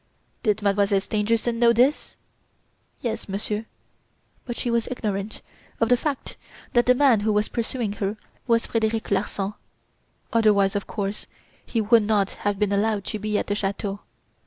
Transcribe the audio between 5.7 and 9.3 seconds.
of the fact that the man who was pursuing her was Frederic